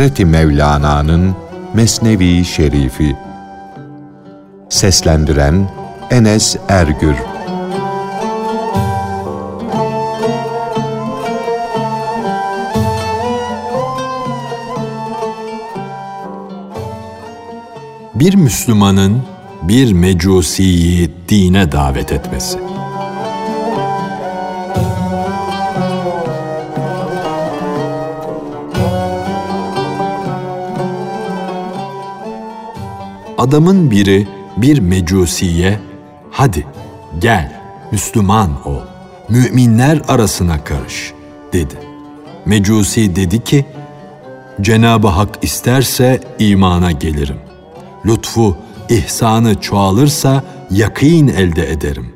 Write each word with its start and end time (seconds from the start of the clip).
Hazreti 0.00 0.24
Mevlana'nın 0.24 1.36
Mesnevi 1.74 2.44
Şerifi 2.44 3.16
Seslendiren 4.68 5.70
Enes 6.10 6.56
Ergür 6.68 7.14
Bir 18.14 18.34
Müslümanın 18.34 19.22
bir 19.62 19.92
mecusiyi 19.92 21.10
dine 21.28 21.72
davet 21.72 22.12
etmesi. 22.12 22.58
Adamın 33.40 33.90
biri 33.90 34.28
bir 34.56 34.78
mecusiye, 34.78 35.78
hadi 36.30 36.66
gel 37.18 37.52
Müslüman 37.92 38.68
ol, 38.68 38.80
müminler 39.28 40.02
arasına 40.08 40.64
karış 40.64 41.12
dedi. 41.52 41.74
Mecusi 42.44 43.16
dedi 43.16 43.44
ki, 43.44 43.64
Cenab-ı 44.60 45.08
Hak 45.08 45.38
isterse 45.42 46.20
imana 46.38 46.92
gelirim. 46.92 47.38
Lütfu, 48.06 48.56
ihsanı 48.88 49.60
çoğalırsa 49.60 50.44
yakin 50.70 51.28
elde 51.28 51.70
ederim. 51.70 52.12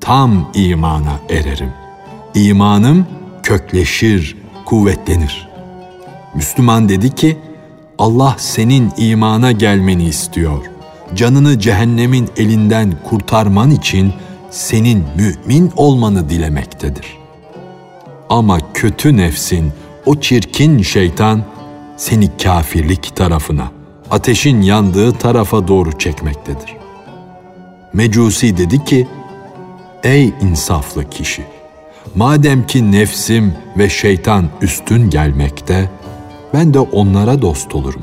Tam 0.00 0.50
imana 0.54 1.20
ererim. 1.30 1.72
İmanım 2.34 3.06
kökleşir, 3.42 4.36
kuvvetlenir. 4.64 5.48
Müslüman 6.34 6.88
dedi 6.88 7.14
ki, 7.14 7.38
Allah 8.00 8.36
senin 8.38 8.92
imana 8.96 9.52
gelmeni 9.52 10.04
istiyor. 10.04 10.64
Canını 11.14 11.58
cehennemin 11.58 12.28
elinden 12.36 12.94
kurtarman 13.04 13.70
için 13.70 14.12
senin 14.50 15.04
mümin 15.16 15.72
olmanı 15.76 16.28
dilemektedir. 16.28 17.06
Ama 18.28 18.58
kötü 18.74 19.16
nefsin, 19.16 19.72
o 20.06 20.20
çirkin 20.20 20.82
şeytan 20.82 21.42
seni 21.96 22.36
kafirlik 22.36 23.16
tarafına, 23.16 23.70
ateşin 24.10 24.62
yandığı 24.62 25.12
tarafa 25.12 25.68
doğru 25.68 25.98
çekmektedir. 25.98 26.76
Mecusi 27.92 28.56
dedi 28.56 28.84
ki, 28.84 29.08
Ey 30.04 30.32
insaflı 30.40 31.10
kişi! 31.10 31.42
Madem 32.14 32.66
ki 32.66 32.92
nefsim 32.92 33.54
ve 33.78 33.88
şeytan 33.88 34.48
üstün 34.62 35.10
gelmekte, 35.10 35.90
ben 36.54 36.74
de 36.74 36.78
onlara 36.78 37.42
dost 37.42 37.74
olurum. 37.74 38.02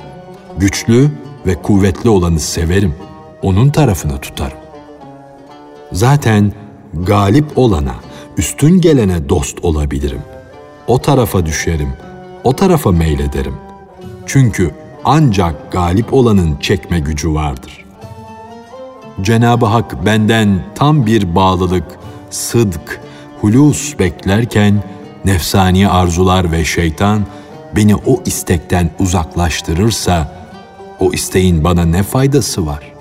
Güçlü 0.57 1.11
ve 1.45 1.61
kuvvetli 1.61 2.09
olanı 2.09 2.39
severim, 2.39 2.95
onun 3.41 3.69
tarafını 3.69 4.17
tutarım. 4.17 4.57
Zaten 5.91 6.53
galip 6.93 7.57
olana, 7.57 7.95
üstün 8.37 8.81
gelene 8.81 9.29
dost 9.29 9.65
olabilirim. 9.65 10.21
O 10.87 10.99
tarafa 10.99 11.45
düşerim, 11.45 11.93
o 12.43 12.55
tarafa 12.55 12.91
meylederim. 12.91 13.55
Çünkü 14.25 14.71
ancak 15.05 15.71
galip 15.71 16.13
olanın 16.13 16.57
çekme 16.59 16.99
gücü 16.99 17.33
vardır. 17.33 17.85
Cenab-ı 19.21 19.65
Hak 19.65 20.05
benden 20.05 20.63
tam 20.75 21.05
bir 21.05 21.35
bağlılık, 21.35 21.85
sıdk, 22.29 23.01
hulus 23.41 23.99
beklerken 23.99 24.83
nefsani 25.25 25.89
arzular 25.89 26.51
ve 26.51 26.65
şeytan 26.65 27.21
beni 27.77 27.95
o 27.95 28.23
istekten 28.25 28.89
uzaklaştırırsa 28.99 30.31
o 30.99 31.13
isteğin 31.13 31.63
bana 31.63 31.85
ne 31.85 32.03
faydası 32.03 32.65
var? 32.65 32.93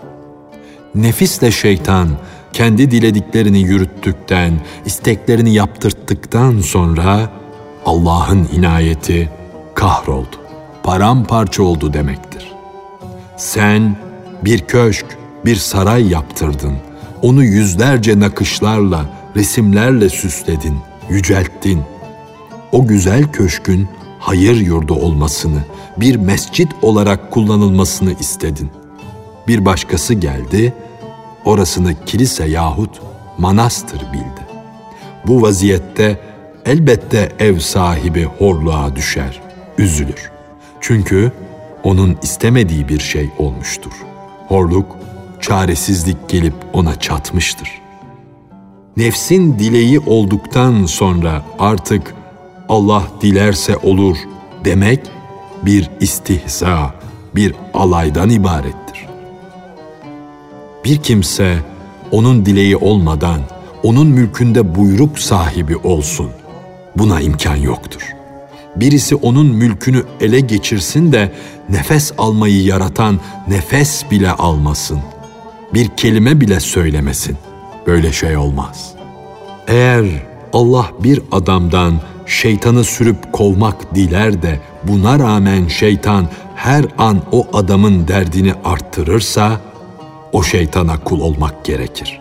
Nefisle 0.95 1.51
şeytan 1.51 2.09
kendi 2.53 2.91
dilediklerini 2.91 3.59
yürüttükten, 3.59 4.53
isteklerini 4.87 5.55
yaptırttıktan 5.55 6.61
sonra 6.61 7.31
Allah'ın 7.87 8.49
inayeti 8.53 9.31
kahroldu, 9.75 10.37
paramparça 10.83 11.63
oldu 11.63 11.93
demektir. 11.93 12.53
Sen 13.37 13.97
bir 14.45 14.61
köşk, 14.61 15.07
bir 15.45 15.57
saray 15.57 16.09
yaptırdın. 16.09 16.75
Onu 17.23 17.45
yüzlerce 17.45 18.21
nakışlarla, 18.21 19.07
resimlerle 19.37 20.09
süsledin, 20.09 20.79
yücelttin. 21.11 21.83
O 22.73 22.87
güzel 22.87 23.33
köşkün 23.33 23.89
hayır 24.27 24.57
yurdu 24.57 24.95
olmasını, 24.95 25.65
bir 25.97 26.17
mescit 26.17 26.69
olarak 26.83 27.31
kullanılmasını 27.31 28.13
istedin. 28.21 28.71
Bir 29.49 29.65
başkası 29.65 30.15
geldi, 30.15 30.75
orasını 31.45 32.05
kilise 32.07 32.45
yahut 32.45 33.01
manastır 33.39 34.01
bildi. 34.13 34.47
Bu 35.27 35.43
vaziyette 35.43 36.21
elbette 36.65 37.33
ev 37.39 37.59
sahibi 37.59 38.25
horluğa 38.25 38.97
düşer, 38.97 39.41
üzülür. 39.79 40.31
Çünkü 40.81 41.33
onun 41.85 42.19
istemediği 42.23 42.89
bir 42.89 43.01
şey 43.01 43.31
olmuştur. 43.39 43.93
Horluk, 44.49 44.97
çaresizlik 45.41 46.29
gelip 46.29 46.55
ona 46.73 47.01
çatmıştır. 47.01 47.81
Nefsin 48.97 49.59
dileği 49.59 50.01
olduktan 50.01 50.87
sonra 50.87 51.43
artık 51.59 52.15
Allah 52.69 53.03
dilerse 53.21 53.77
olur 53.77 54.17
demek 54.65 55.01
bir 55.63 55.91
istihza, 56.01 56.95
bir 57.35 57.55
alaydan 57.75 58.31
ibarettir. 58.31 59.07
Bir 60.85 60.97
kimse 60.97 61.59
onun 62.11 62.47
dileği 62.47 62.77
olmadan 62.77 63.41
onun 63.83 64.07
mülkünde 64.07 64.75
buyruk 64.75 65.19
sahibi 65.19 65.77
olsun. 65.77 66.31
Buna 66.97 67.21
imkan 67.21 67.57
yoktur. 67.57 68.03
Birisi 68.77 69.15
onun 69.15 69.47
mülkünü 69.47 70.03
ele 70.21 70.41
geçirsin 70.41 71.13
de 71.13 71.33
nefes 71.69 72.13
almayı 72.19 72.63
yaratan 72.63 73.21
nefes 73.49 74.11
bile 74.11 74.31
almasın. 74.31 75.01
Bir 75.75 75.89
kelime 75.89 76.41
bile 76.41 76.61
söylemesin. 76.61 77.37
Böyle 77.87 78.13
şey 78.13 78.37
olmaz. 78.37 78.93
Eğer 79.69 80.05
Allah 80.53 80.87
bir 81.01 81.23
adamdan 81.33 82.01
şeytanı 82.27 82.85
sürüp 82.85 83.33
kovmak 83.33 83.95
diler 83.95 84.43
de 84.43 84.61
buna 84.85 85.19
rağmen 85.19 85.69
şeytan 85.69 86.29
her 86.55 86.85
an 86.99 87.23
o 87.33 87.47
adamın 87.53 88.09
derdini 88.09 88.55
arttırırsa 88.65 89.61
o 90.33 90.43
şeytana 90.43 90.99
kul 90.99 91.21
olmak 91.21 91.65
gerekir. 91.65 92.21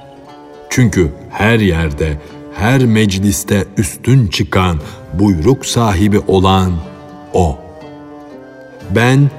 Çünkü 0.69 1.13
her 1.29 1.59
yerde, 1.59 2.17
her 2.53 2.85
mecliste 2.85 3.65
üstün 3.77 4.27
çıkan, 4.27 4.79
buyruk 5.13 5.65
sahibi 5.65 6.19
olan 6.27 6.73
o. 7.33 7.57
Ben 8.95 9.29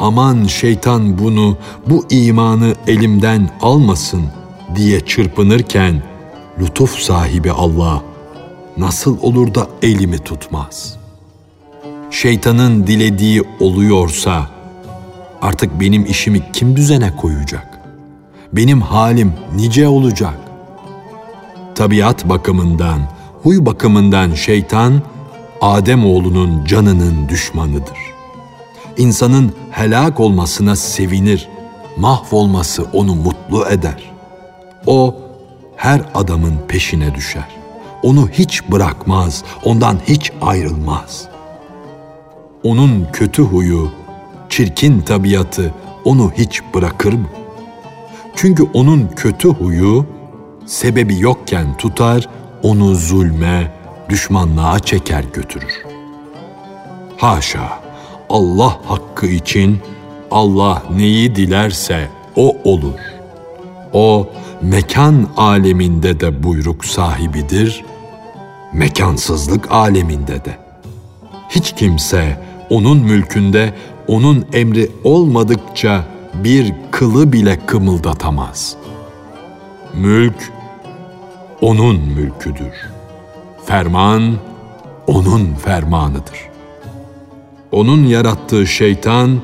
aman 0.00 0.44
şeytan 0.44 1.18
bunu, 1.18 1.58
bu 1.86 2.06
imanı 2.10 2.74
elimden 2.86 3.50
almasın 3.60 4.22
diye 4.76 5.00
çırpınırken 5.00 6.02
lütuf 6.60 6.98
sahibi 6.98 7.52
Allah 7.52 8.02
nasıl 8.78 9.22
olur 9.22 9.54
da 9.54 9.68
elimi 9.82 10.18
tutmaz? 10.18 10.96
Şeytanın 12.10 12.86
dilediği 12.86 13.42
oluyorsa 13.60 14.46
artık 15.42 15.80
benim 15.80 16.06
işimi 16.06 16.52
kim 16.52 16.76
düzene 16.76 17.16
koyacak? 17.16 17.80
Benim 18.52 18.80
halim 18.80 19.32
nice 19.54 19.88
olacak? 19.88 20.38
Tabiat 21.74 22.28
bakımından, 22.28 23.00
huy 23.42 23.66
bakımından 23.66 24.34
şeytan 24.34 25.02
Adem 25.60 26.06
oğlunun 26.06 26.64
canının 26.64 27.28
düşmanıdır. 27.28 27.98
İnsanın 28.96 29.52
helak 29.70 30.20
olmasına 30.20 30.76
sevinir, 30.76 31.48
mahvolması 31.96 32.86
onu 32.92 33.14
mutlu 33.14 33.66
eder. 33.66 34.12
O 34.86 35.16
her 35.76 36.02
adamın 36.14 36.54
peşine 36.68 37.14
düşer 37.14 37.57
onu 38.08 38.28
hiç 38.28 38.64
bırakmaz, 38.64 39.44
ondan 39.64 39.98
hiç 40.08 40.32
ayrılmaz. 40.42 41.28
Onun 42.64 43.08
kötü 43.12 43.42
huyu, 43.42 43.90
çirkin 44.48 45.00
tabiatı 45.00 45.74
onu 46.04 46.32
hiç 46.38 46.62
bırakır 46.74 47.12
mı? 47.12 47.28
Çünkü 48.36 48.62
onun 48.74 49.10
kötü 49.16 49.48
huyu 49.48 50.06
sebebi 50.66 51.20
yokken 51.20 51.76
tutar, 51.76 52.28
onu 52.62 52.94
zulme, 52.94 53.72
düşmanlığa 54.08 54.78
çeker 54.78 55.24
götürür. 55.32 55.84
Haşa, 57.16 57.80
Allah 58.30 58.78
hakkı 58.86 59.26
için 59.26 59.78
Allah 60.30 60.82
neyi 60.96 61.36
dilerse 61.36 62.08
o 62.36 62.56
olur. 62.64 62.98
O 63.92 64.28
mekan 64.62 65.28
aleminde 65.36 66.20
de 66.20 66.42
buyruk 66.42 66.84
sahibidir, 66.84 67.84
mekansızlık 68.72 69.72
aleminde 69.72 70.44
de. 70.44 70.58
Hiç 71.48 71.72
kimse 71.72 72.40
onun 72.70 72.98
mülkünde 72.98 73.74
onun 74.08 74.46
emri 74.52 74.90
olmadıkça 75.04 76.04
bir 76.34 76.74
kılı 76.90 77.32
bile 77.32 77.66
kımıldatamaz. 77.66 78.76
Mülk 79.94 80.52
onun 81.60 81.96
mülküdür. 81.96 82.74
Ferman 83.66 84.34
onun 85.06 85.54
fermanıdır. 85.54 86.48
Onun 87.72 88.04
yarattığı 88.04 88.66
şeytan 88.66 89.40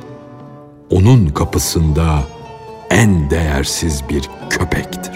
onun 0.90 1.26
kapısında 1.26 2.18
en 2.90 3.30
değersiz 3.30 4.08
bir 4.08 4.30
köpektir. 4.50 5.13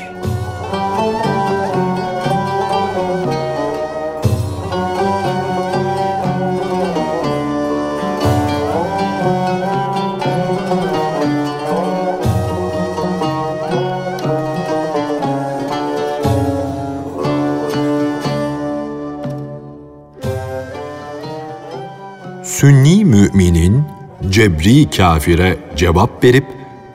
Cebri 24.38 24.90
kafire 24.90 25.58
cevap 25.76 26.24
verip 26.24 26.46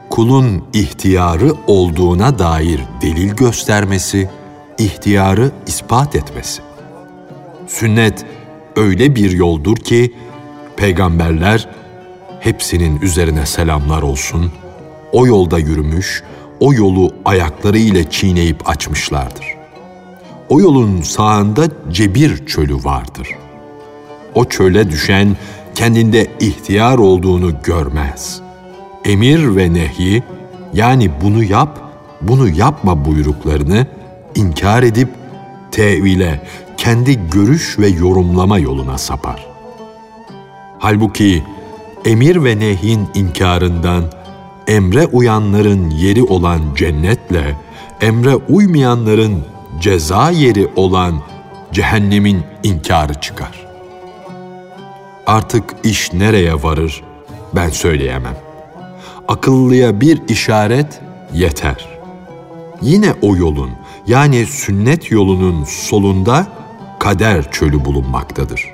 kulun 0.10 0.64
ihtiyarı 0.74 1.54
olduğuna 1.68 2.40
dair 2.40 2.82
delil 3.02 3.30
göstermesi, 3.30 4.30
ihtiyarı 4.78 5.52
ispat 5.68 6.16
etmesi. 6.16 6.62
Sünnet 7.68 8.26
öyle 8.76 9.16
bir 9.16 9.32
yoldur 9.32 9.76
ki 9.76 10.14
peygamberler 10.76 11.70
hepsinin 12.40 13.02
üzerine 13.02 13.46
selamlar 13.46 14.02
olsun, 14.02 14.52
o 15.12 15.28
yolda 15.28 15.60
yürümüş, 15.60 16.24
o 16.60 16.74
yolu 16.74 17.12
ayakları 17.26 17.78
ile 17.78 18.10
çiğneyip 18.10 18.70
açmışlardır. 18.70 19.46
O 20.50 20.60
yolun 20.60 21.02
sağında 21.02 21.68
Cebir 21.92 22.46
çölü 22.46 22.76
vardır. 22.76 23.28
O 24.36 24.46
çöle 24.46 24.92
düşen 24.92 25.38
kendinde 25.76 26.28
ihtiyar 26.40 26.98
olduğunu 26.98 27.52
görmez. 27.64 28.42
Emir 29.06 29.56
ve 29.56 29.74
nehi 29.74 30.24
yani 30.74 31.12
bunu 31.22 31.44
yap, 31.44 31.80
bunu 32.22 32.50
yapma 32.50 33.06
buyruklarını 33.06 33.88
inkar 34.36 34.84
edip 34.84 35.10
tevile, 35.72 36.42
kendi 36.78 37.30
görüş 37.30 37.80
ve 37.80 37.88
yorumlama 37.88 38.60
yoluna 38.60 38.98
sapar. 38.98 39.46
Halbuki 40.80 41.44
emir 42.06 42.44
ve 42.44 42.60
nehyin 42.60 43.08
inkarından 43.16 44.04
emre 44.68 45.06
uyanların 45.06 45.90
yeri 45.90 46.24
olan 46.24 46.62
cennetle 46.76 47.58
emre 48.02 48.36
uymayanların 48.36 49.44
ceza 49.80 50.32
yeri 50.32 50.68
olan 50.76 51.22
cehennemin 51.72 52.44
inkarı 52.64 53.14
çıkar. 53.14 53.63
Artık 55.28 55.64
iş 55.84 56.14
nereye 56.14 56.64
varır 56.64 57.04
ben 57.56 57.70
söyleyemem. 57.70 58.36
Akıllıya 59.28 60.02
bir 60.02 60.22
işaret 60.28 61.02
yeter. 61.34 61.88
Yine 62.82 63.14
o 63.22 63.36
yolun 63.36 63.70
yani 64.08 64.46
sünnet 64.46 65.12
yolunun 65.12 65.64
solunda 65.64 66.48
kader 67.00 67.52
çölü 67.52 67.86
bulunmaktadır. 67.86 68.66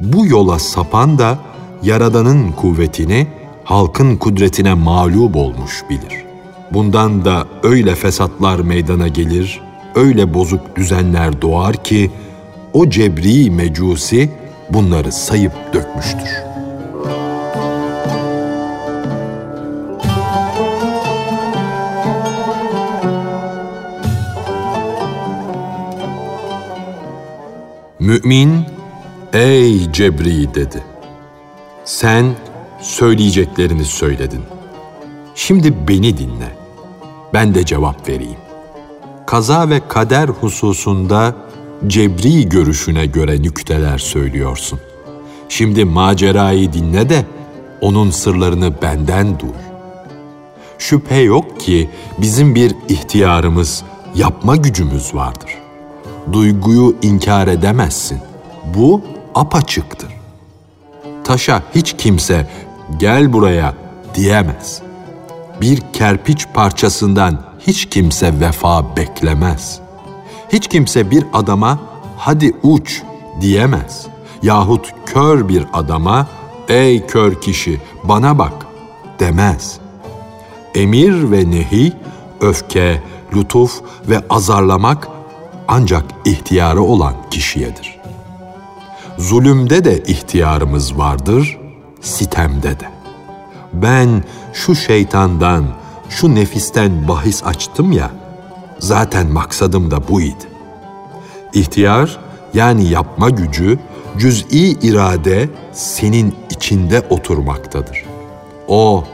Bu 0.00 0.26
yola 0.26 0.58
sapan 0.58 1.18
da 1.18 1.38
Yaradan'ın 1.82 2.52
kuvvetini 2.52 3.26
halkın 3.64 4.16
kudretine 4.16 4.74
mağlup 4.74 5.36
olmuş 5.36 5.84
bilir. 5.90 6.24
Bundan 6.72 7.24
da 7.24 7.46
öyle 7.62 7.94
fesatlar 7.94 8.58
meydana 8.60 9.08
gelir, 9.08 9.60
öyle 9.94 10.34
bozuk 10.34 10.76
düzenler 10.76 11.42
doğar 11.42 11.84
ki 11.84 12.10
o 12.72 12.90
cebri 12.90 13.50
mecusi 13.50 14.30
bunları 14.70 15.12
sayıp 15.12 15.52
dökmüştür. 15.74 16.48
Mümin, 27.98 28.64
ey 29.32 29.92
Cebri 29.92 30.54
dedi. 30.54 30.84
Sen 31.84 32.26
söyleyeceklerini 32.80 33.84
söyledin. 33.84 34.42
Şimdi 35.34 35.88
beni 35.88 36.18
dinle. 36.18 36.56
Ben 37.34 37.54
de 37.54 37.66
cevap 37.66 38.08
vereyim. 38.08 38.38
Kaza 39.26 39.70
ve 39.70 39.88
kader 39.88 40.28
hususunda 40.28 41.34
cebri 41.86 42.48
görüşüne 42.48 43.06
göre 43.06 43.42
nükteler 43.42 43.98
söylüyorsun. 43.98 44.80
Şimdi 45.48 45.84
macerayı 45.84 46.72
dinle 46.72 47.08
de 47.08 47.24
onun 47.80 48.10
sırlarını 48.10 48.82
benden 48.82 49.40
duy. 49.40 49.48
Şüphe 50.78 51.16
yok 51.16 51.60
ki 51.60 51.90
bizim 52.18 52.54
bir 52.54 52.74
ihtiyarımız, 52.88 53.82
yapma 54.14 54.56
gücümüz 54.56 55.14
vardır. 55.14 55.50
Duyguyu 56.32 56.96
inkar 57.02 57.48
edemezsin. 57.48 58.18
Bu 58.74 59.02
apaçıktır. 59.34 60.08
Taşa 61.24 61.62
hiç 61.74 61.94
kimse 61.98 62.50
gel 62.96 63.32
buraya 63.32 63.74
diyemez. 64.14 64.82
Bir 65.60 65.82
kerpiç 65.92 66.46
parçasından 66.54 67.42
hiç 67.66 67.86
kimse 67.86 68.40
vefa 68.40 68.96
beklemez.'' 68.96 69.87
Hiç 70.52 70.68
kimse 70.68 71.10
bir 71.10 71.24
adama 71.32 71.78
hadi 72.16 72.52
uç 72.62 73.02
diyemez. 73.40 74.06
Yahut 74.42 74.92
kör 75.06 75.48
bir 75.48 75.66
adama 75.72 76.26
ey 76.68 77.06
kör 77.06 77.40
kişi 77.40 77.80
bana 78.04 78.38
bak 78.38 78.66
demez. 79.20 79.78
Emir 80.74 81.30
ve 81.30 81.50
nehi, 81.50 81.92
öfke, 82.40 83.02
lütuf 83.36 83.80
ve 84.08 84.22
azarlamak 84.30 85.08
ancak 85.68 86.04
ihtiyarı 86.24 86.82
olan 86.82 87.14
kişiyedir. 87.30 87.98
Zulümde 89.18 89.84
de 89.84 90.02
ihtiyarımız 90.02 90.98
vardır, 90.98 91.58
sitemde 92.00 92.80
de. 92.80 92.88
Ben 93.72 94.24
şu 94.52 94.74
şeytandan, 94.74 95.64
şu 96.08 96.34
nefisten 96.34 97.08
bahis 97.08 97.44
açtım 97.44 97.92
ya, 97.92 98.10
Zaten 98.78 99.32
maksadım 99.32 99.90
da 99.90 100.08
buydu. 100.08 100.44
İhtiyar 101.54 102.18
yani 102.54 102.88
yapma 102.88 103.30
gücü, 103.30 103.78
cüz'i 104.18 104.70
irade 104.70 105.48
senin 105.72 106.34
içinde 106.50 107.02
oturmaktadır. 107.10 108.04
O 108.68 109.04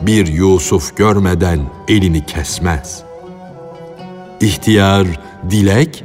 bir 0.00 0.26
Yusuf 0.26 0.96
görmeden 0.96 1.60
elini 1.88 2.26
kesmez. 2.26 3.02
İhtiyar, 4.40 5.06
dilek 5.50 6.04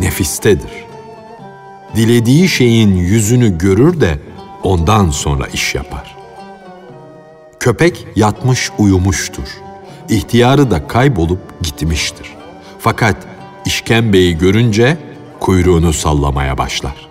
nefistedir. 0.00 0.70
Dilediği 1.96 2.48
şeyin 2.48 2.96
yüzünü 2.96 3.58
görür 3.58 4.00
de 4.00 4.18
ondan 4.62 5.10
sonra 5.10 5.46
iş 5.46 5.74
yapar. 5.74 6.16
Köpek 7.60 8.06
yatmış 8.16 8.70
uyumuştur. 8.78 9.48
İhtiyarı 10.08 10.70
da 10.70 10.86
kaybolup 10.86 11.62
gitmiştir. 11.62 12.41
Fakat 12.82 13.16
işkembeyi 13.64 14.38
görünce 14.38 14.98
kuyruğunu 15.40 15.92
sallamaya 15.92 16.58
başlar. 16.58 17.08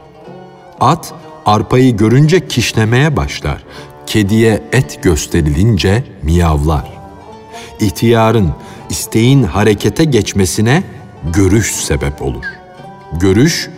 At 0.80 1.14
arpayı 1.46 1.98
görünce 1.98 2.48
kişnemeye 2.48 3.18
başlar. 3.18 3.64
Kediye 4.06 4.64
et 4.72 5.04
gösterilince 5.04 6.04
miyavlar. 6.24 6.92
İhtiyarın, 7.80 8.52
isteğin 8.90 9.44
harekete 9.44 10.04
geçmesine 10.04 10.84
görüş 11.34 11.76
sebep 11.76 12.22
olur. 12.22 12.46
Görüş 13.14 13.70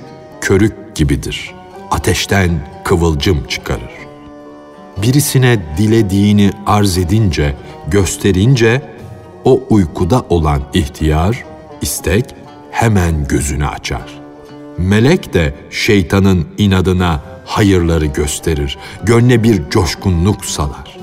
körük 0.41 0.95
gibidir. 0.95 1.51
Ateşten 1.91 2.51
kıvılcım 2.83 3.47
çıkarır. 3.47 3.93
Birisine 4.97 5.59
dilediğini 5.77 6.51
arz 6.65 6.97
edince, 6.97 7.55
gösterince 7.87 8.81
o 9.45 9.63
uykuda 9.69 10.25
olan 10.29 10.61
ihtiyar 10.73 11.52
istek 11.83 12.25
hemen 12.71 13.27
gözünü 13.27 13.67
açar. 13.67 14.23
Melek 14.77 15.33
de 15.33 15.53
şeytanın 15.69 16.47
inadına 16.57 17.21
hayırları 17.45 18.05
gösterir, 18.05 18.77
gönle 19.03 19.43
bir 19.43 19.69
coşkunluk 19.69 20.45
salar. 20.45 20.97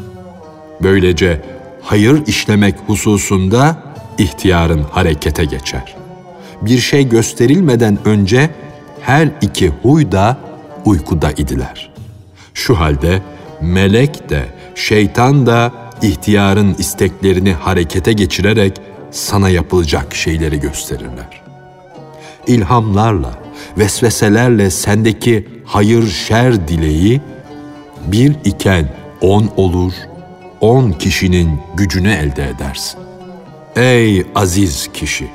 Böylece 0.83 1.43
hayır 1.83 2.27
işlemek 2.27 2.75
hususunda 2.87 3.83
ihtiyarın 4.19 4.83
harekete 4.83 5.45
geçer. 5.45 5.97
Bir 6.63 6.79
şey 6.79 7.09
gösterilmeden 7.09 7.99
önce 8.05 8.51
her 9.01 9.29
iki 9.41 9.69
huy 9.69 10.13
da 10.13 10.39
uykuda 10.85 11.31
idiler. 11.31 11.91
Şu 12.55 12.79
halde 12.79 13.23
melek 13.61 14.31
de, 14.31 14.45
şeytan 14.75 15.47
da 15.47 15.73
ihtiyarın 16.03 16.75
isteklerini 16.79 17.53
harekete 17.53 18.13
geçirerek 18.13 18.81
sana 19.11 19.49
yapılacak 19.49 20.15
şeyleri 20.15 20.61
gösterirler. 20.61 21.43
İlhamlarla, 22.47 23.31
vesveselerle 23.79 24.71
sendeki 24.71 25.49
hayır 25.65 26.09
şer 26.09 26.69
dileği 26.69 27.21
bir 28.07 28.35
iken 28.45 28.89
on 29.21 29.51
olur, 29.57 29.93
on 30.61 30.93
kişinin 30.93 31.61
gücünü 31.75 32.13
elde 32.13 32.49
edersin. 32.49 33.01
Ey 33.77 34.27
aziz 34.35 34.89
kişi! 34.93 35.31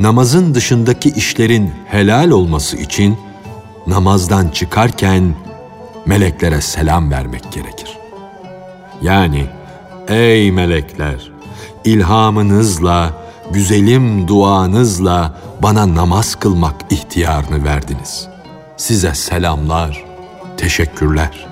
Namazın 0.00 0.54
dışındaki 0.54 1.10
işlerin 1.10 1.70
helal 1.86 2.30
olması 2.30 2.76
için 2.76 3.18
namazdan 3.86 4.48
çıkarken 4.48 5.34
meleklere 6.06 6.60
selam 6.60 7.10
vermek 7.10 7.52
gerekir. 7.52 7.98
Yani 9.02 9.46
ey 10.08 10.52
melekler, 10.52 11.30
ilhamınızla, 11.84 13.12
güzelim 13.50 14.28
duanızla 14.28 15.34
bana 15.62 15.94
namaz 15.94 16.34
kılmak 16.34 16.74
ihtiyarını 16.90 17.64
verdiniz. 17.64 18.28
Size 18.76 19.14
selamlar, 19.14 20.04
teşekkürler. 20.56 21.46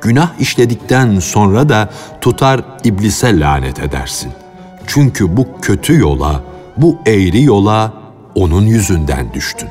Günah 0.00 0.40
işledikten 0.40 1.18
sonra 1.18 1.68
da 1.68 1.90
tutar 2.20 2.62
iblise 2.84 3.40
lanet 3.40 3.80
edersin. 3.80 4.32
Çünkü 4.86 5.36
bu 5.36 5.46
kötü 5.62 6.00
yola, 6.00 6.40
bu 6.76 6.98
eğri 7.06 7.42
yola 7.42 7.92
onun 8.34 8.62
yüzünden 8.62 9.34
düştün. 9.34 9.68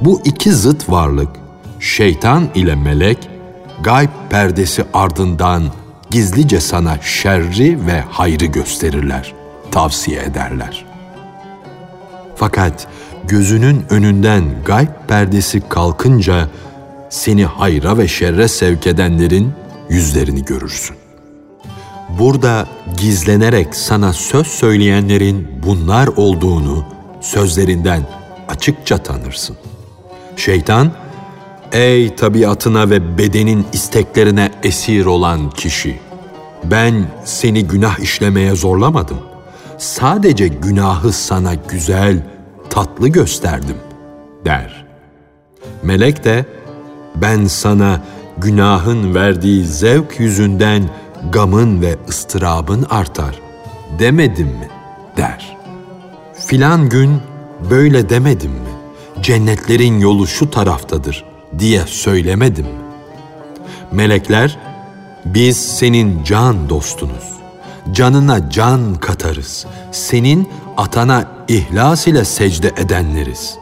Bu 0.00 0.20
iki 0.24 0.52
zıt 0.52 0.90
varlık, 0.90 1.28
şeytan 1.80 2.48
ile 2.54 2.74
melek, 2.74 3.28
gayb 3.80 4.10
perdesi 4.30 4.84
ardından 4.94 5.62
gizlice 6.10 6.60
sana 6.60 6.98
şerri 7.02 7.86
ve 7.86 8.00
hayrı 8.00 8.44
gösterirler, 8.46 9.34
tavsiye 9.70 10.22
ederler. 10.22 10.84
Fakat 12.36 12.86
gözünün 13.24 13.84
önünden 13.90 14.44
gayb 14.64 14.88
perdesi 15.08 15.68
kalkınca 15.68 16.48
seni 17.10 17.44
hayra 17.44 17.98
ve 17.98 18.08
şerre 18.08 18.48
sevk 18.48 18.86
edenlerin 18.86 19.52
yüzlerini 19.88 20.44
görürsün. 20.44 20.96
Burada 22.18 22.66
gizlenerek 23.00 23.74
sana 23.74 24.12
söz 24.12 24.46
söyleyenlerin 24.46 25.48
bunlar 25.66 26.06
olduğunu 26.06 26.84
sözlerinden 27.20 28.02
açıkça 28.48 28.98
tanırsın. 28.98 29.56
Şeytan, 30.36 30.92
ey 31.72 32.16
tabiatına 32.16 32.90
ve 32.90 33.18
bedenin 33.18 33.66
isteklerine 33.72 34.50
esir 34.62 35.06
olan 35.06 35.50
kişi, 35.50 35.98
ben 36.64 37.06
seni 37.24 37.64
günah 37.64 37.98
işlemeye 37.98 38.54
zorlamadım. 38.54 39.18
Sadece 39.78 40.48
günahı 40.48 41.12
sana 41.12 41.54
güzel, 41.54 42.22
tatlı 42.70 43.08
gösterdim, 43.08 43.76
der. 44.44 44.86
Melek 45.82 46.24
de, 46.24 46.46
ben 47.16 47.44
sana 47.44 48.00
günahın 48.38 49.14
verdiği 49.14 49.64
zevk 49.64 50.20
yüzünden 50.20 50.82
gamın 51.32 51.82
ve 51.82 51.96
ıstırabın 52.08 52.86
artar 52.90 53.40
demedim 53.98 54.46
mi 54.46 54.68
der. 55.16 55.56
Filan 56.34 56.88
gün 56.88 57.20
böyle 57.70 58.08
demedim 58.08 58.50
mi? 58.50 58.68
Cennetlerin 59.22 60.00
yolu 60.00 60.26
şu 60.26 60.50
taraftadır 60.50 61.27
diye 61.58 61.86
söylemedim? 61.86 62.66
Melekler 63.92 64.58
biz 65.24 65.56
senin 65.56 66.24
can 66.24 66.68
dostunuz. 66.68 67.38
Canına 67.92 68.50
can 68.50 68.94
katarız. 68.94 69.66
Senin 69.92 70.48
atana 70.76 71.24
ihlas 71.48 72.06
ile 72.06 72.24
secde 72.24 72.68
edenleriz. 72.68 73.58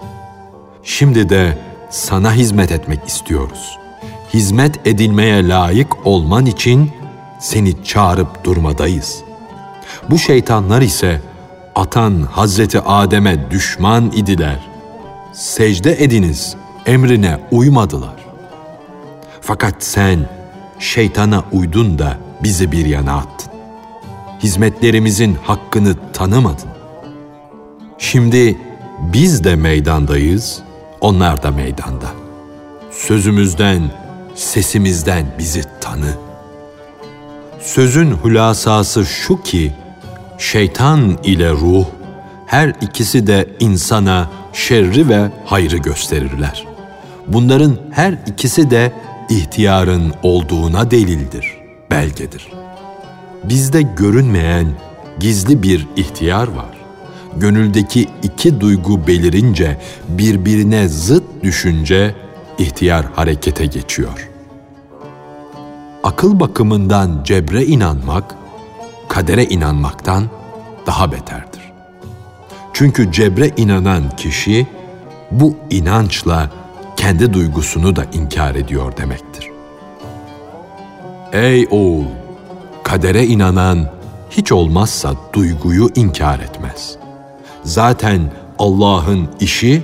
Şimdi 0.82 1.28
de 1.28 1.58
sana 1.90 2.32
hizmet 2.32 2.72
etmek 2.72 3.08
istiyoruz. 3.08 3.78
Hizmet 4.34 4.86
edilmeye 4.86 5.48
layık 5.48 6.06
olman 6.06 6.46
için 6.46 6.90
seni 7.40 7.84
çağırıp 7.84 8.44
durmadayız. 8.44 9.22
Bu 10.10 10.18
şeytanlar 10.18 10.82
ise 10.82 11.20
atan 11.74 12.22
Hazreti 12.32 12.80
Adem'e 12.80 13.50
düşman 13.50 14.12
idiler. 14.12 14.58
Secde 15.32 16.04
ediniz 16.04 16.56
emrine 16.86 17.38
uymadılar. 17.50 18.26
Fakat 19.40 19.74
sen 19.78 20.28
şeytana 20.78 21.44
uydun 21.52 21.98
da 21.98 22.16
bizi 22.42 22.72
bir 22.72 22.86
yana 22.86 23.16
attın. 23.16 23.52
Hizmetlerimizin 24.42 25.34
hakkını 25.34 25.94
tanımadın. 26.12 26.68
Şimdi 27.98 28.58
biz 28.98 29.44
de 29.44 29.56
meydandayız, 29.56 30.62
onlar 31.00 31.42
da 31.42 31.50
meydanda. 31.50 32.06
Sözümüzden, 32.90 33.82
sesimizden 34.34 35.26
bizi 35.38 35.62
tanı. 35.80 36.14
Sözün 37.60 38.16
hülasası 38.24 39.06
şu 39.06 39.42
ki, 39.42 39.72
şeytan 40.38 41.18
ile 41.22 41.50
ruh, 41.50 41.84
her 42.46 42.68
ikisi 42.80 43.26
de 43.26 43.48
insana 43.60 44.30
şerri 44.52 45.08
ve 45.08 45.30
hayrı 45.44 45.76
gösterirler. 45.76 46.65
Bunların 47.28 47.78
her 47.90 48.18
ikisi 48.26 48.70
de 48.70 48.92
ihtiyarın 49.30 50.12
olduğuna 50.22 50.90
delildir, 50.90 51.52
belgedir. 51.90 52.48
Bizde 53.44 53.82
görünmeyen 53.82 54.66
gizli 55.20 55.62
bir 55.62 55.86
ihtiyar 55.96 56.48
var. 56.48 56.76
Gönüldeki 57.36 58.08
iki 58.22 58.60
duygu 58.60 59.06
belirince 59.06 59.80
birbirine 60.08 60.88
zıt 60.88 61.24
düşünce 61.42 62.14
ihtiyar 62.58 63.06
harekete 63.14 63.66
geçiyor. 63.66 64.28
Akıl 66.02 66.40
bakımından 66.40 67.20
cebre 67.24 67.64
inanmak, 67.64 68.34
kadere 69.08 69.44
inanmaktan 69.44 70.24
daha 70.86 71.12
beterdir. 71.12 71.72
Çünkü 72.72 73.12
cebre 73.12 73.50
inanan 73.56 74.16
kişi 74.16 74.66
bu 75.30 75.56
inançla 75.70 76.50
kendi 76.96 77.32
duygusunu 77.32 77.96
da 77.96 78.04
inkar 78.12 78.54
ediyor 78.54 78.96
demektir. 78.96 79.50
Ey 81.32 81.66
oğul, 81.70 82.04
kadere 82.82 83.26
inanan 83.26 83.90
hiç 84.30 84.52
olmazsa 84.52 85.14
duyguyu 85.32 85.88
inkar 85.94 86.38
etmez. 86.38 86.96
Zaten 87.62 88.20
Allah'ın 88.58 89.28
işi 89.40 89.82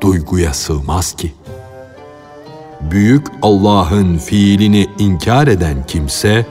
duyguya 0.00 0.54
sığmaz 0.54 1.12
ki. 1.12 1.32
Büyük 2.80 3.26
Allah'ın 3.42 4.18
fiilini 4.18 4.86
inkar 4.98 5.46
eden 5.46 5.86
kimse, 5.86 6.46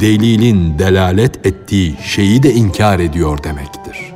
delilin 0.00 0.78
delalet 0.78 1.46
ettiği 1.46 1.96
şeyi 2.04 2.42
de 2.42 2.54
inkar 2.54 2.98
ediyor 2.98 3.44
demektir. 3.44 4.12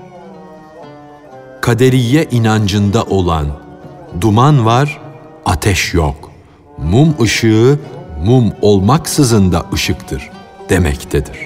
Kaderiye 1.60 2.24
inancında 2.30 3.02
olan 3.02 3.65
duman 4.20 4.66
var, 4.66 5.00
ateş 5.46 5.94
yok. 5.94 6.30
Mum 6.78 7.14
ışığı 7.22 7.78
mum 8.24 8.52
olmaksızın 8.62 9.52
da 9.52 9.64
ışıktır 9.72 10.30
demektedir. 10.68 11.38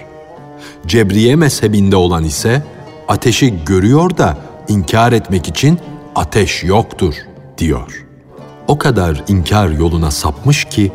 Cebriye 0.87 1.37
mezhebinde 1.37 1.97
olan 1.97 2.25
ise 2.25 2.63
ateşi 3.09 3.65
görüyor 3.65 4.17
da 4.17 4.39
inkar 4.69 5.13
etmek 5.13 5.49
için 5.49 5.79
ateş 6.15 6.65
yoktur 6.65 7.15
diyor. 7.59 8.07
O 8.69 8.79
kadar 8.79 9.25
inkar 9.29 9.69
yoluna 9.69 10.11
sapmış 10.11 10.65
ki 10.65 10.93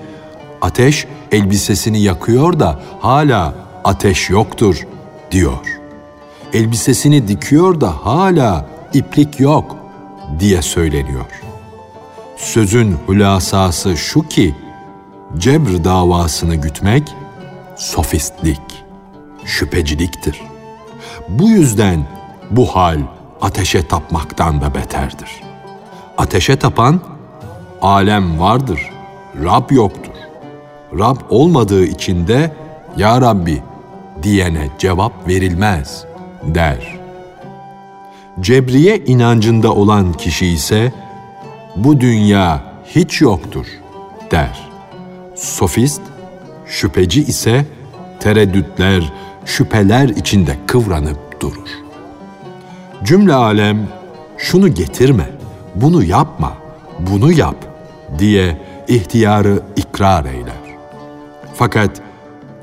ateş 0.62 1.08
elbisesini 1.32 2.02
yakıyor 2.02 2.60
da 2.60 2.80
hala 3.00 3.56
ateş 3.84 4.30
yoktur 4.30 4.88
diyor. 5.32 5.80
Elbisesini 6.54 7.28
dikiyor 7.28 7.82
da 7.82 8.06
hala 8.06 8.66
iplik 8.94 9.40
yok 9.40 9.76
diye 10.40 10.62
söyleniyor. 10.62 11.26
Sözün 12.36 12.98
hülasası 13.08 13.98
şu 13.98 14.28
ki 14.28 14.56
cebr 15.38 15.84
davasını 15.84 16.56
gütmek 16.56 17.16
sofistlik, 17.76 18.62
şüpheciliktir. 19.46 20.42
Bu 21.30 21.50
yüzden 21.50 22.08
bu 22.52 22.68
hal 22.68 23.00
ateşe 23.42 23.88
tapmaktan 23.88 24.62
da 24.62 24.76
beterdir. 24.76 25.42
Ateşe 26.18 26.56
tapan 26.56 27.02
alem 27.82 28.40
vardır, 28.40 28.80
Rab 29.44 29.72
yoktur. 29.72 30.14
Rab 31.00 31.18
olmadığı 31.30 31.86
için 31.86 32.28
de 32.28 32.56
Ya 32.98 33.22
Rabbi 33.22 33.64
diyene 34.24 34.70
cevap 34.80 35.28
verilmez 35.28 36.06
der. 36.44 37.00
Cebriye 38.40 38.98
inancında 38.98 39.74
olan 39.74 40.14
kişi 40.14 40.48
ise 40.48 40.94
bu 41.76 42.00
dünya 42.00 42.64
hiç 42.86 43.22
yoktur 43.22 43.66
der. 44.32 44.70
Sofist, 45.36 46.02
şüpheci 46.66 47.24
ise 47.24 47.66
tereddütler, 48.20 49.14
şüpheler 49.46 50.10
içinde 50.10 50.58
kıvranıp 50.68 51.42
durur. 51.42 51.70
Cümle 53.04 53.34
alem 53.34 53.88
şunu 54.38 54.74
getirme, 54.74 55.30
bunu 55.76 56.04
yapma, 56.04 56.54
bunu 57.00 57.32
yap 57.32 57.56
diye 58.20 58.58
ihtiyarı 58.88 59.60
ikrar 59.76 60.26
eyler. 60.26 60.66
Fakat 61.56 62.02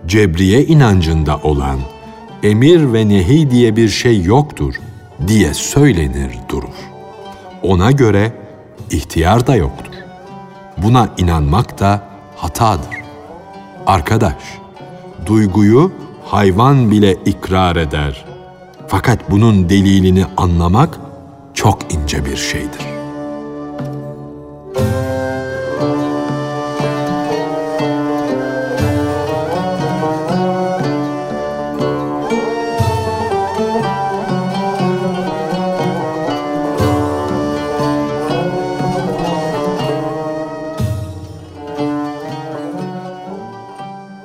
cebriye 0.07 0.67
inancında 0.67 1.37
olan 1.43 1.79
emir 2.43 2.93
ve 2.93 3.09
nehi 3.09 3.51
diye 3.51 3.77
bir 3.77 3.89
şey 3.89 4.23
yoktur 4.23 4.75
diye 5.27 5.55
söylenir 5.55 6.39
durur. 6.49 6.75
Ona 7.63 7.91
göre 7.91 8.33
ihtiyar 8.91 9.47
da 9.47 9.57
yoktur. 9.57 9.95
Buna 10.79 11.09
inanmak 11.19 11.79
da 11.81 12.01
hatadır. 12.37 12.97
Arkadaş, 13.87 14.43
duyguyu 15.27 15.93
hayvan 16.25 16.91
bile 16.91 17.13
ikrar 17.13 17.77
eder. 17.77 18.25
Fakat 18.89 19.31
bunun 19.31 19.69
delilini 19.69 20.25
anlamak 20.37 20.99
çok 21.55 21.95
ince 21.95 22.25
bir 22.25 22.37
şeydir. 22.37 22.92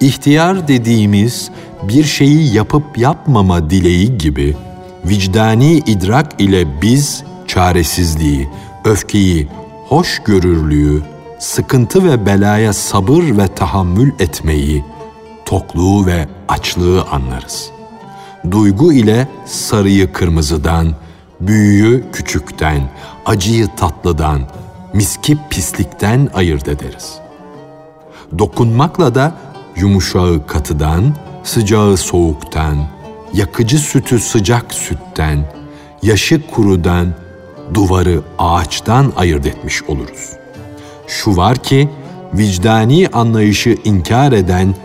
İhtiyar 0.08 0.68
dediğimiz 0.68 1.50
bir 1.84 2.04
şeyi 2.04 2.54
yapıp 2.54 2.98
yapmama 2.98 3.70
dileği 3.70 4.18
gibi 4.18 4.58
vicdani 5.06 5.78
idrak 5.78 6.42
ile 6.42 6.82
biz 6.82 7.24
çaresizliği, 7.48 8.50
öfkeyi, 8.86 9.48
hoşgörürlüğü, 9.88 11.02
sıkıntı 11.40 12.04
ve 12.04 12.26
belaya 12.26 12.74
sabır 12.74 13.24
ve 13.38 13.48
tahammül 13.48 14.12
etmeyi, 14.20 14.86
tokluğu 15.46 16.06
ve 16.06 16.28
açlığı 16.48 17.04
anlarız. 17.04 17.70
Duygu 18.52 18.94
ile 18.94 19.28
sarıyı 19.46 20.14
kırmızıdan, 20.14 20.88
büyüyü 21.42 22.06
küçükten, 22.14 22.90
acıyı 23.26 23.68
tatlıdan, 23.78 24.42
miski 24.94 25.38
pislikten 25.50 26.30
ayırt 26.34 26.68
ederiz. 26.68 27.20
Dokunmakla 28.40 29.16
da 29.16 29.34
yumuşağı 29.78 30.48
katıdan, 30.48 31.16
sıcağı 31.44 31.98
soğuktan, 31.98 32.78
yakıcı 33.34 33.80
sütü 33.80 34.20
sıcak 34.20 34.74
sütten, 34.74 35.46
yaşı 36.04 36.48
kurudan, 36.48 37.08
duvarı 37.74 38.22
ağaçtan 38.40 39.14
ayırt 39.18 39.46
etmiş 39.46 39.84
oluruz. 39.84 40.30
Şu 41.08 41.38
var 41.38 41.58
ki, 41.58 41.90
vicdani 42.34 43.08
anlayışı 43.08 43.78
inkar 43.84 44.32
eden, 44.32 44.76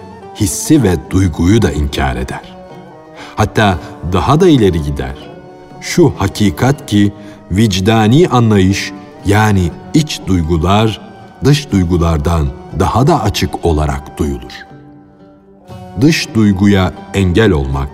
hissi 0.40 0.82
ve 0.82 0.96
duyguyu 1.10 1.62
da 1.62 1.72
inkar 1.72 2.16
eder. 2.16 2.54
Hatta 3.36 3.78
daha 4.12 4.40
da 4.40 4.48
ileri 4.48 4.82
gider. 4.82 5.14
Şu 5.80 6.14
hakikat 6.18 6.86
ki, 6.86 7.12
vicdani 7.50 8.28
anlayış 8.28 8.92
yani 9.26 9.70
iç 9.94 10.20
duygular 10.26 11.00
dış 11.44 11.72
duygulardan 11.72 12.48
daha 12.78 13.06
da 13.06 13.22
açık 13.22 13.64
olarak 13.64 14.18
duyulur 14.18 14.71
dış 16.00 16.34
duyguya 16.34 16.92
engel 17.14 17.50
olmak, 17.52 17.88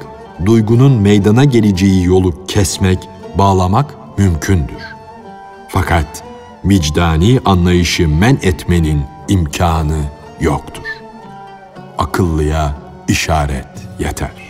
duygunun 0.46 0.92
meydana 0.92 1.44
geleceği 1.44 2.04
yolu 2.04 2.46
kesmek, 2.46 3.08
bağlamak 3.38 4.18
mümkündür. 4.18 4.82
Fakat 5.68 6.24
vicdani 6.64 7.40
anlayışı 7.44 8.08
men 8.08 8.38
etmenin 8.42 9.02
imkanı 9.28 10.00
yoktur. 10.40 10.84
Akıllıya 11.98 12.76
işaret 13.08 13.66
yeter. 13.98 14.47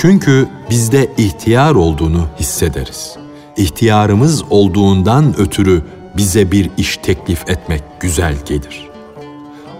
Çünkü 0.00 0.48
bizde 0.70 1.08
ihtiyar 1.16 1.74
olduğunu 1.74 2.26
hissederiz. 2.40 3.16
İhtiyarımız 3.56 4.44
olduğundan 4.50 5.40
ötürü 5.40 5.82
bize 6.16 6.52
bir 6.52 6.70
iş 6.76 6.96
teklif 6.96 7.50
etmek 7.50 7.82
güzel 8.00 8.34
gelir. 8.46 8.88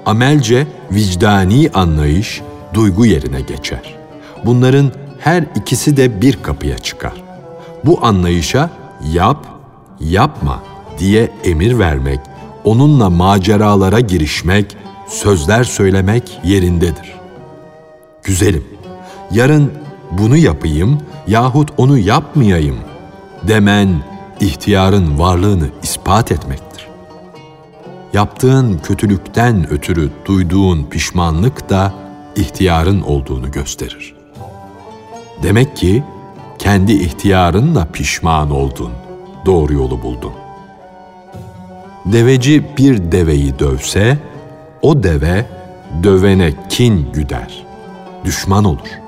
Amelce 0.07 0.66
vicdani 0.90 1.70
anlayış 1.74 2.42
duygu 2.74 3.07
yerine 3.07 3.40
geçer. 3.40 3.94
Bunların 4.44 4.92
her 5.18 5.44
ikisi 5.57 5.96
de 5.96 6.22
bir 6.22 6.42
kapıya 6.42 6.78
çıkar. 6.78 7.22
Bu 7.85 8.07
anlayışa 8.07 8.70
yap, 9.12 9.46
yapma 10.00 10.62
diye 10.98 11.31
emir 11.44 11.78
vermek, 11.78 12.20
onunla 12.64 13.11
maceralara 13.11 14.00
girişmek, 14.00 14.76
sözler 15.09 15.64
söylemek 15.64 16.40
yerindedir. 16.44 17.14
Güzelim, 18.22 18.64
yarın 19.31 19.72
bunu 20.10 20.36
yapayım 20.36 20.98
yahut 21.26 21.70
onu 21.76 21.98
yapmayayım 21.98 22.78
demen 23.42 24.02
ihtiyarın 24.40 25.18
varlığını 25.18 25.68
ispat 25.82 26.32
etmektir. 26.32 26.88
Yaptığın 28.12 28.78
kötülükten 28.78 29.70
ötürü 29.70 30.10
duyduğun 30.24 30.84
pişmanlık 30.84 31.70
da 31.70 31.92
ihtiyarın 32.36 33.00
olduğunu 33.00 33.50
gösterir. 33.50 34.14
Demek 35.42 35.76
ki 35.76 36.02
kendi 36.58 36.92
ihtiyarınla 36.92 37.88
pişman 37.92 38.50
oldun, 38.50 38.90
doğru 39.46 39.72
yolu 39.74 40.02
buldun. 40.02 40.32
Deveci 42.04 42.64
bir 42.78 43.12
deveyi 43.12 43.58
dövse, 43.58 44.18
o 44.82 45.02
deve 45.02 45.46
dövene 46.02 46.52
kin 46.68 47.12
güder, 47.12 47.66
düşman 48.24 48.64
olur.'' 48.64 49.07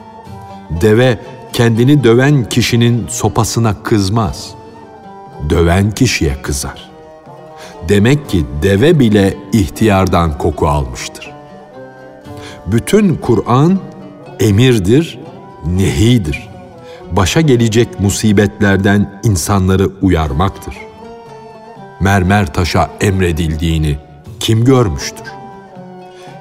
Deve 0.70 1.18
kendini 1.52 2.04
döven 2.04 2.44
kişinin 2.44 3.06
sopasına 3.08 3.82
kızmaz. 3.82 4.50
Döven 5.50 5.90
kişiye 5.90 6.42
kızar. 6.42 6.90
Demek 7.88 8.28
ki 8.28 8.44
deve 8.62 8.98
bile 8.98 9.36
ihtiyardan 9.52 10.38
koku 10.38 10.68
almıştır. 10.68 11.30
Bütün 12.66 13.14
Kur'an 13.14 13.78
emirdir, 14.40 15.18
nehidir. 15.66 16.48
Başa 17.12 17.40
gelecek 17.40 18.00
musibetlerden 18.00 19.20
insanları 19.24 19.90
uyarmaktır. 20.02 20.74
Mermer 22.00 22.54
taşa 22.54 22.90
emredildiğini 23.00 23.98
kim 24.40 24.64
görmüştür? 24.64 25.26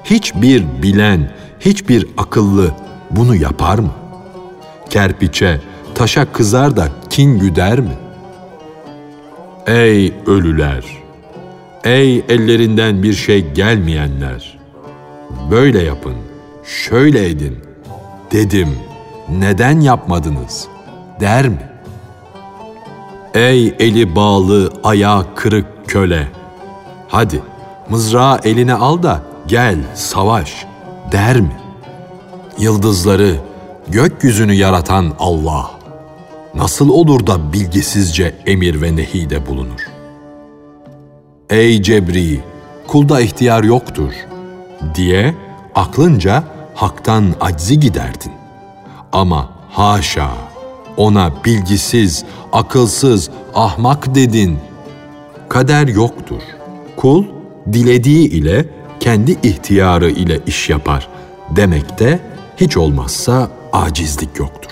Hiçbir 0.04 0.82
bilen, 0.82 1.32
hiçbir 1.60 2.06
akıllı 2.16 2.74
bunu 3.10 3.36
yapar 3.36 3.78
mı? 3.78 3.90
Kerpiçe, 4.90 5.60
taşa 5.94 6.32
kızar 6.32 6.76
da 6.76 6.88
kin 7.10 7.38
güder 7.38 7.80
mi? 7.80 7.98
Ey 9.66 10.14
ölüler! 10.26 10.84
Ey 11.84 12.24
ellerinden 12.28 13.02
bir 13.02 13.12
şey 13.12 13.52
gelmeyenler! 13.52 14.58
Böyle 15.50 15.82
yapın, 15.82 16.14
şöyle 16.64 17.28
edin. 17.28 17.58
Dedim, 18.32 18.68
neden 19.28 19.80
yapmadınız? 19.80 20.68
Der 21.20 21.48
mi? 21.48 21.70
Ey 23.34 23.74
eli 23.78 24.16
bağlı, 24.16 24.72
ayağı 24.84 25.34
kırık 25.34 25.66
köle! 25.86 26.28
Hadi, 27.08 27.42
mızrağı 27.88 28.40
eline 28.44 28.74
al 28.74 29.02
da 29.02 29.22
gel, 29.46 29.78
savaş, 29.94 30.66
der 31.12 31.40
mi? 31.40 31.56
Yıldızları, 32.58 33.36
gökyüzünü 33.92 34.52
yaratan 34.52 35.14
Allah 35.18 35.70
nasıl 36.54 36.88
olur 36.88 37.26
da 37.26 37.52
bilgisizce 37.52 38.34
emir 38.46 38.82
ve 38.82 38.96
nehide 38.96 39.46
bulunur? 39.46 39.80
Ey 41.50 41.82
Cebri, 41.82 42.40
kulda 42.86 43.20
ihtiyar 43.20 43.64
yoktur 43.64 44.12
diye 44.94 45.34
aklınca 45.74 46.44
haktan 46.74 47.34
aczi 47.40 47.80
giderdin. 47.80 48.32
Ama 49.12 49.50
haşa, 49.70 50.30
ona 50.96 51.32
bilgisiz, 51.44 52.24
akılsız, 52.52 53.30
ahmak 53.54 54.14
dedin. 54.14 54.58
Kader 55.48 55.88
yoktur. 55.88 56.42
Kul 56.96 57.24
dilediği 57.72 58.28
ile 58.28 58.64
kendi 59.00 59.32
ihtiyarı 59.42 60.10
ile 60.10 60.40
iş 60.46 60.70
yapar. 60.70 61.08
Demekte 61.56 62.20
hiç 62.56 62.76
olmazsa 62.76 63.59
acizlik 63.72 64.38
yoktur. 64.38 64.70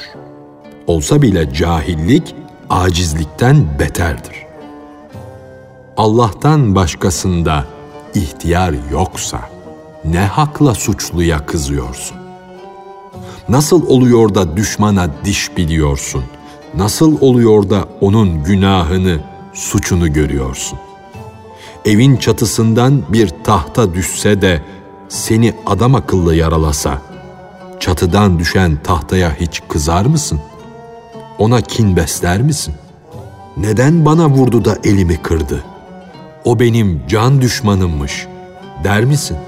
Olsa 0.87 1.23
bile 1.23 1.55
cahillik 1.55 2.35
acizlikten 2.71 3.79
beterdir. 3.79 4.47
Allah'tan 5.97 6.75
başkasında 6.75 7.65
ihtiyar 8.15 8.75
yoksa 8.93 9.41
ne 10.05 10.21
hakla 10.21 10.75
suçluya 10.75 11.47
kızıyorsun? 11.47 12.17
Nasıl 13.49 13.87
oluyor 13.87 14.35
da 14.35 14.57
düşmana 14.57 15.11
diş 15.25 15.57
biliyorsun? 15.57 16.25
Nasıl 16.75 17.21
oluyor 17.21 17.71
da 17.71 17.85
onun 18.01 18.45
günahını, 18.45 19.21
suçunu 19.55 20.13
görüyorsun? 20.13 20.79
Evin 21.85 22.17
çatısından 22.17 23.03
bir 23.09 23.33
tahta 23.45 23.95
düşse 23.95 24.43
de 24.43 24.63
seni 25.09 25.55
adam 25.67 25.95
akıllı 25.95 26.35
yaralasa, 26.35 27.03
çatıdan 27.81 28.39
düşen 28.39 28.79
tahtaya 28.85 29.35
hiç 29.41 29.63
kızar 29.69 30.07
mısın? 30.07 30.41
Ona 31.39 31.61
kin 31.61 31.97
besler 31.97 32.43
misin? 32.43 32.75
Neden 33.57 34.05
bana 34.05 34.29
vurdu 34.29 34.65
da 34.65 34.77
elimi 34.85 35.23
kırdı? 35.23 35.65
O 36.45 36.61
benim 36.61 37.03
can 37.09 37.41
düşmanımmış 37.41 38.27
der 38.85 39.05
misin?'' 39.05 39.48